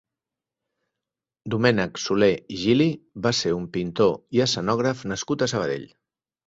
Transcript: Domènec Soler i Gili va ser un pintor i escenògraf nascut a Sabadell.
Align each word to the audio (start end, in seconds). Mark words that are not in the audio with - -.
Domènec 1.55 2.01
Soler 2.05 2.31
i 2.57 2.59
Gili 2.63 2.89
va 3.27 3.35
ser 3.43 3.55
un 3.61 3.71
pintor 3.79 4.19
i 4.39 4.47
escenògraf 4.49 5.07
nascut 5.15 5.45
a 5.49 5.55
Sabadell. 5.55 5.91